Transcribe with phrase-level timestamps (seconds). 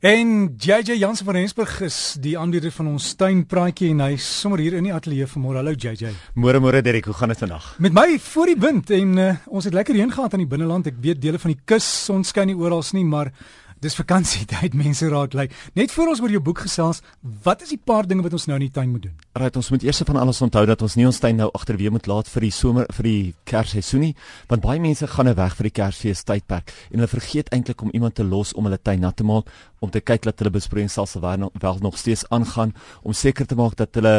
[0.00, 4.74] En JJ Jansen van Rensburg is die aanbieder van ons tuinpraatjie en hy sommer hier
[4.76, 5.56] in die ateljee vanmôre.
[5.56, 6.10] Hallo JJ.
[6.36, 7.70] Môre môre Derek, hoe gaan dit vandag?
[7.80, 10.90] Met my voor die wind en uh, ons het lekker heen gehad aan die binneland.
[10.92, 13.32] Ek weet dele van die kus son skyn nie oral nie, maar
[13.86, 15.46] Dis vakansietyd, mense raak lui.
[15.78, 17.02] Net voor ons oor jou boek gesels,
[17.44, 19.14] wat is die paar dinge wat ons nou in die tuin moet doen?
[19.38, 22.08] Right, ons moet eers van alles onthou dat ons nie ons tuin nou agterweë moet
[22.10, 24.12] laat vir die somer vir die Kersseisoen nie,
[24.50, 27.92] want baie mense gaan nou weg vir die Kersfees tydperk en hulle vergeet eintlik om
[27.94, 29.52] iemand te los om hulle tuin nat te maak,
[29.84, 33.76] om te kyk dat hulle besproeiingsstelsel wel, wel nog steeds aangaan, om seker te maak
[33.78, 34.16] dat hulle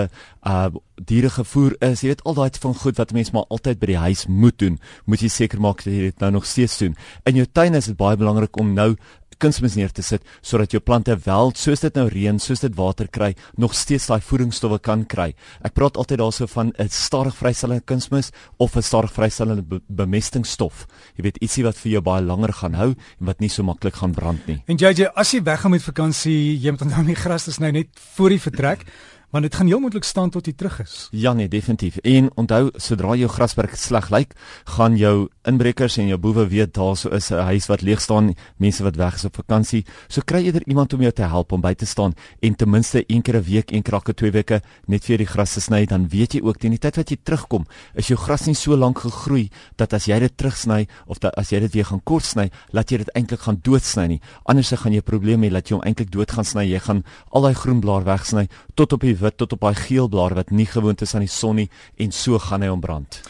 [0.47, 2.01] uh diere gevoer is.
[2.01, 4.79] Jy weet al daai van goed wat mense maar altyd by die huis moet doen,
[5.05, 6.95] moet jy seker maak dat jy dit nou nog steeds doen.
[7.29, 8.95] In jou tuin is dit baie belangrik om nou
[9.37, 13.07] kunsmis neer te sit sodat jou plante wel soos dit nou reën, soos dit water
[13.07, 15.33] kry, nog steeds daai voedingsstowwe kan kry.
[15.65, 20.87] Ek praat altyd daarso van 'n stadig vrystellende kunsmis of 'n stadig vrystellende be bemestingsstof.
[21.15, 23.95] Jy weet ietsie wat vir jou baie langer gaan hou en wat nie so maklik
[23.95, 24.63] gaan brand nie.
[24.67, 27.87] En JJ, as jy weggaan met vakansie, jy moet onthou die gras is nou net
[28.15, 28.85] voor die vertrek
[29.29, 31.07] want dit gaan heel moontlik staan tot jy terug is.
[31.11, 31.97] Ja nee, definitief.
[32.07, 34.31] En onthou, sodra jou grasperk sleg lyk,
[34.77, 38.35] gaan jou inbrekers en jou boewe weet daar sou is 'n huis wat leeg staan,
[38.57, 39.85] mense wat weg is op vakansie.
[40.07, 42.69] So kry jy er iemand om jou te help om by te staan en ten
[42.69, 45.59] minste een keer 'n week, een keer elke twee weke net vir die gras te
[45.61, 48.55] sny, dan weet jy ook teen die tyd wat jy terugkom, is jou gras nie
[48.55, 52.01] so lank gegroei dat as jy dit terugsny of dat as jy dit weer gaan
[52.03, 54.21] kort sny, laat jy dit eintlik gaan doodsny nie.
[54.45, 56.63] Anders gaan jy probleme hê dat jy hom eintlik dood gaan sny.
[56.63, 60.07] Jy gaan al daai groen blaar wegsny tot op die wit tot op daai geel
[60.07, 63.21] blaar wat nie gewoond is aan die son nie en so gaan hy ombrand.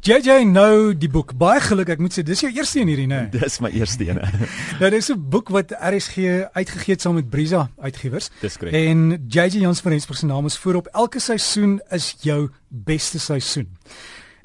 [0.00, 3.18] JJ nou die boek baie geluk ek moet sê dis jou eerste een hierdie nê.
[3.34, 4.16] Dis my eerste een.
[4.80, 8.30] nou dis 'n boek wat RSG uitgegee het saam met Brisa uitgewers.
[8.40, 8.72] Dis korrek.
[8.72, 13.68] En JJ Jans van Rensburg se naam is voorop elke seisoen is jou beste seisoen.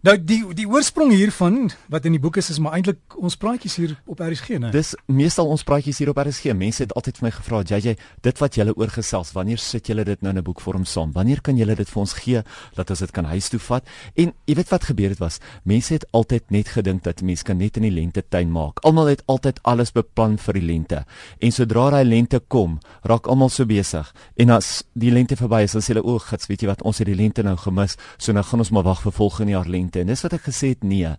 [0.05, 3.75] Nou die die oorsprong hiervan wat in die boek is is maar eintlik ons praatjies
[3.79, 4.69] hier op RSG, né?
[4.69, 6.53] Dis meestal ons praatjies hier op RSG.
[6.53, 10.21] Mense het altyd vir my gevra, "JJ, dit wat julle oorgesels, wanneer sit julle dit
[10.21, 11.11] nou in 'n boekvorm saam?
[11.11, 12.43] Wanneer kan julle dit vir ons gee
[12.75, 13.83] dat ons dit kan huis toe vat?"
[14.15, 17.57] En jy weet wat gebeur het was, mense het altyd net gedink dat mense kan
[17.57, 18.79] net in die lente tuin maak.
[18.83, 21.05] Almal het altyd alles beplan vir die lente.
[21.39, 24.13] En sodra daai lente kom, raak almal so besig.
[24.35, 26.97] En as die lente verby is, dan sê hulle, "O, gits, weet jy wat, ons
[26.97, 29.94] het die lente nou gemis, so nou gaan ons maar wag vir volgende jaar lente."
[29.95, 29.99] Lente.
[29.99, 31.09] En dis wat ek gesê het, nee.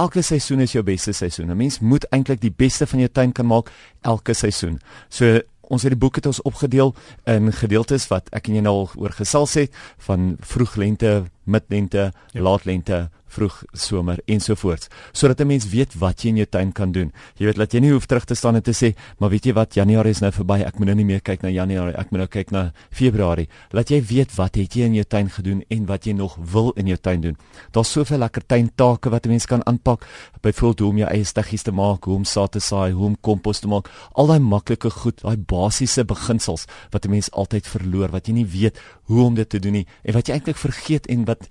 [0.00, 1.50] Elke seisoen is jou beste seisoen.
[1.50, 3.70] 'n Mens moet eintlik die beste van jou tuin kan maak
[4.02, 4.80] elke seisoen.
[5.08, 6.94] So ons het die boek het ons opgedeel
[7.24, 12.40] in gedeeltes wat ek en jy nou oor gesels het van vroeg lente, midlente, ja.
[12.40, 16.92] laat lente, vroeg somer ensovoorts sodat 'n mens weet wat jy in jou tuin kan
[16.92, 17.12] doen.
[17.36, 19.52] Jy weet dat jy nie hoef terug te staan en te sê, "Maar weet jy
[19.52, 22.18] wat, Januarie is nou verby, ek moet nou nie meer kyk na Januarie, ek moet
[22.18, 25.86] nou kyk na Februarie." Laat jy weet wat het jy in jou tuin gedoen en
[25.86, 27.36] wat jy nog wil in jou tuin doen.
[27.70, 30.06] Daar's soveel lekker tuintake wat 'n mens kan aanpak,
[30.40, 33.16] byvoorbeeld hoe om jou eie stiggies te maak, hoe om saad te saai, hoe om
[33.20, 33.88] kompos te maak.
[34.12, 38.46] Al daai maklike goed, daai basiese beginsels wat 'n mens altyd verloor, wat jy nie
[38.46, 41.48] weet hoe om dit te doen nie en wat jy eintlik vergeet en wat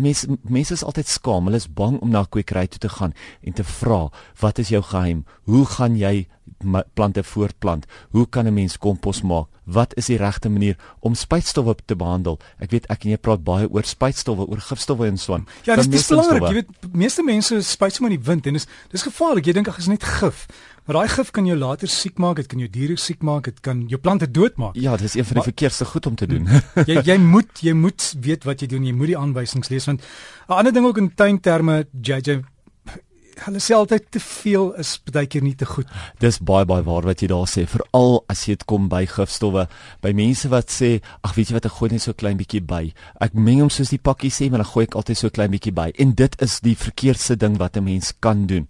[0.00, 1.44] mense mense is altyd skaam.
[1.44, 4.10] Hulle is bang om na 'n kwekery toe te gaan en te vra,
[4.40, 5.24] "Wat is jou geheim?
[5.44, 6.26] Hoe gaan jy
[6.94, 7.86] plante voortplant?
[8.10, 9.46] Hoe kan 'n mens kompos maak?
[9.64, 12.38] Wat is die regte manier om spuitstowwe te behandel?
[12.58, 15.46] Ek weet ek en jy praat baie oor spuitstowwe, oor gifstowwe en so aan.
[15.62, 16.42] Ja, dis belangrik.
[16.42, 19.44] Jy weet, meeste mense spuit sommer in die wind en dis dis gevaarlik.
[19.44, 20.46] Jy dink ag, is net gif.
[20.88, 23.58] Maar daai gif kan jou later siek maak, dit kan jou diere siek maak, dit
[23.60, 24.76] kan jou plante doodmaak.
[24.80, 26.48] Ja, dis een van die verkeerste goed om te doen.
[26.88, 28.86] jy jy moet jy moet weet wat jy doen.
[28.88, 30.00] Jy moet die aanwysings lees want
[30.48, 32.40] 'n ander ding ook in tuinterme, JJ
[33.46, 35.88] hulle sê altyd te veel is baie keer nie te goed.
[36.22, 39.66] Dis baie baie waar wat jy daar sê, veral as jy dit kom by gifstowwe,
[40.04, 42.84] by mense wat sê, ag weet jy wat ek gooi net so klein bietjie by.
[43.24, 45.74] Ek meng hom soos die pakkie sê, maar dan gooi ek altyd so klein bietjie
[45.76, 45.90] by.
[46.02, 48.68] En dit is die verkeerdste ding wat 'n mens kan doen.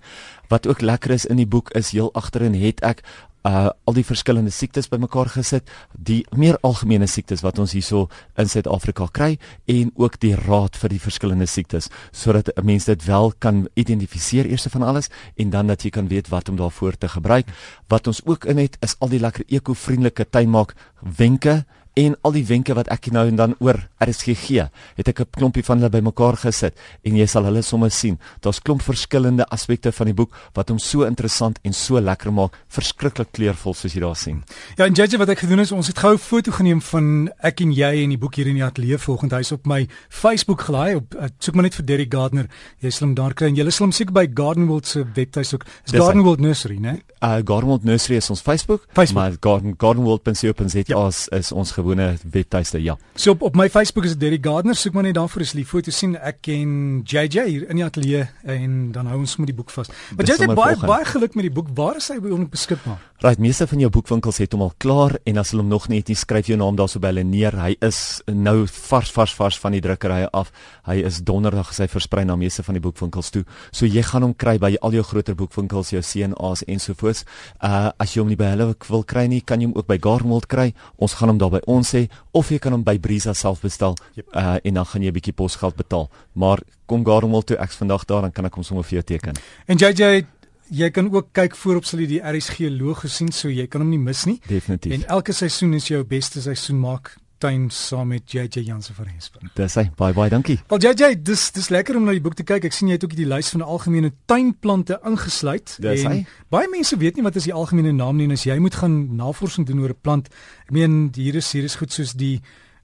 [0.48, 3.02] Wat ook lekker is in die boek is heel agterin het ek
[3.46, 8.50] uh al die verskillende siektes bymekaar gesit, die meer algemene siektes wat ons hierso in
[8.50, 9.38] Suid-Afrika kry
[9.70, 14.46] en ook die raad vir die verskillende siektes sodat 'n mens dit wel kan identifiseer
[14.46, 17.46] eers van alles en dan dat jy kan weet wat om daarvoor te gebruik.
[17.88, 21.64] Wat ons ook in het is al die lekker ekovriendelike tuinmaak wenke
[21.98, 25.30] en al die wenke wat ek nou en dan oor RSG gee, het ek 'n
[25.34, 28.18] klompie van hulle bymekaar gesit en jy sal hulle sommer sien.
[28.40, 32.54] Daar's klomp verskillende aspekte van die boek wat hom so interessant en so lekker maak,
[32.68, 34.44] verskriklik kleurvol soos jy daar sien.
[34.76, 37.60] Ja, en JJ wat ek gedoen het, ons het gou 'n foto geneem van ek
[37.60, 40.60] en jy en die boek hier in die ateljee volgens hy is op my Facebook
[40.60, 42.48] gelaai op soek maar net vir Derry Gardner.
[42.80, 45.48] Jy sal hom daar kry en jy sal hom seker by Garden World se webtuis
[45.48, 45.64] soek.
[45.86, 47.00] Is Garden World Nursery, né?
[47.20, 49.14] Uh Garden World Nursery is ons Facebook, Facebook.
[49.14, 51.08] maar Garden Garden World.co.za ja.
[51.38, 52.96] is ons gewone webtuiste, ja.
[53.14, 55.62] So op, op my Facebook is dit Derek Gardner, soek maar net daarvoor as jy
[55.62, 56.16] die foto sien.
[56.16, 59.90] Ek ken JJ hier in die ateljee en dan hou ons met die boek vas.
[60.16, 60.90] Maar JJ baie volgende.
[60.92, 61.70] baie geluk met die boek.
[61.78, 63.00] Waar is hy ons beskikbaar?
[63.18, 65.98] Right, meeste van jou boekwinkels het hom al klaar en as hulle hom nog nie
[65.98, 67.56] het nie, skryf jou naam daarso by hulle neer.
[67.58, 70.52] Hy is nou vars vars vars van die drukkerye af.
[70.86, 73.42] Hy is donderdag sy versprei na meeste van die boekwinkels toe.
[73.74, 77.24] So jy gaan hom kry by al jou groter boekwinkels, jou C&A's ensovoorts.
[77.58, 79.98] Uh as jy hom nie by hulle wil kry nie, kan jy hom ook by
[79.98, 80.72] Gardenwold kry.
[81.02, 83.96] Ons gaan hom daar by ons hê of jy kan hom by Brisa self bestel.
[84.14, 84.26] Yep.
[84.34, 86.10] Uh en dan gaan jy 'n bietjie posgeld betaal.
[86.32, 89.36] Maar kom Gardenwold toe, ek's vandag daar dan kan ek hom sommer vir jou teken.
[89.66, 90.26] En JJ,
[90.70, 93.90] jy kan ook kyk voorop sal jy die RSG logo sien, so jy kan hom
[93.90, 94.40] nie mis nie.
[94.46, 94.92] Definitief.
[94.92, 99.42] En elke seisoen is jou beste seisoen maak tuin saam met JJ Jansen van Hesper.
[99.54, 99.86] Dis hy.
[99.96, 100.58] Baie baie dankie.
[100.68, 102.66] Wel JJ, dis dis lekker om na die boek te kyk.
[102.68, 105.76] Ek sien jy het ook die lys van algemene tuinplante ingesluit.
[105.84, 106.24] Dis hy.
[106.50, 108.98] baie mense weet nie wat is die algemene naam nie en as jy moet gaan
[109.16, 110.28] navorsing doen oor 'n plant.
[110.66, 112.40] Ek meen hier is hier is goed soos die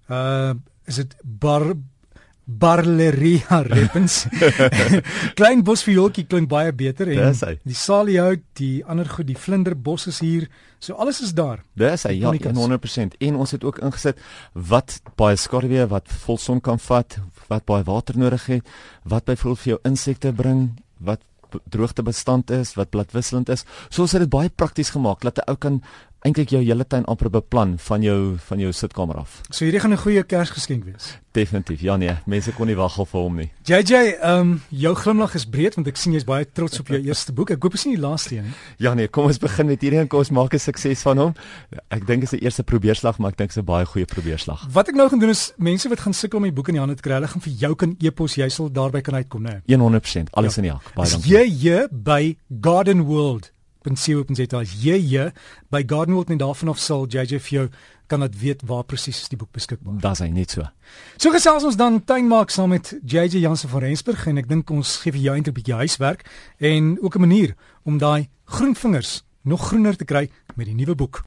[0.08, 0.54] uh
[0.86, 1.72] is dit bar
[2.46, 4.26] Barleria repens.
[5.38, 7.54] Klein bosviooltjie klink baie beter en Dis hy.
[7.64, 10.48] die saliehout, die ander goed, die vlinderbos is hier.
[10.78, 11.62] So alles is daar.
[11.74, 12.56] Dis hy ja, Iconic is.
[12.56, 14.18] 100% en ons het ook ingesit
[14.52, 17.18] wat baie skaduwee, wat volson kan vat,
[17.48, 18.74] wat baie water nodig het,
[19.04, 20.66] wat byvoorbeeld vir jou insekte bring,
[21.00, 21.20] wat
[21.70, 23.64] droogtebestand is, wat bladwisselend is.
[23.88, 25.82] So ons het dit baie prakties gemaak dat 'n ou kan
[26.24, 29.40] eintlik jou hele tuin amper beplan van jou van jou sitkamer af.
[29.50, 31.18] So hierdie gaan 'n goeie Kersgeskenk wees.
[31.32, 31.80] Definitief.
[31.80, 33.50] Ja nee, mense kon nie wag vir hom nie.
[33.64, 33.92] JJ,
[34.22, 37.32] ehm um, jou glimlag is breed want ek sien jy's baie trots op jou eerste
[37.32, 37.50] boek.
[37.50, 38.52] Ek hoop dit is nie die laaste een nie.
[38.78, 41.34] Ja nee, kom ons begin met hierdie en kom ons maak 'n sukses van hom.
[41.90, 44.06] Ek dink dit is 'n eerste probeerslag, maar ek dink dit is 'n baie goeie
[44.06, 44.66] probeerslag.
[44.72, 46.80] Wat ek nou gaan doen is mense wat gaan sukkel om die boek in die
[46.80, 49.60] hande te kry, hulle gaan vir jou kan e-pos, jy sal daarby kan uitkom, né?
[49.66, 50.62] 100% alles Ja.
[50.62, 50.94] in die hak.
[50.94, 51.50] Baie dankie.
[51.50, 53.52] hier by Garden World
[53.84, 55.30] .co.za as jy
[55.70, 57.66] by Garden World en daarvan af sal JJ vir jou
[58.06, 60.00] kan dit weet waar presies is die boek beskikbaar.
[60.00, 60.66] Daar's hy net so.
[61.16, 64.70] So gesels ons dan tuin maak saam met JJ Jansen van Rensburg en ek dink
[64.70, 66.24] ons gee vir jou eintlik 'n bietjie huiswerk
[66.58, 67.54] en ook 'n manier
[67.84, 71.22] om daai groen vingers nog groener te kry met die nuwe boek.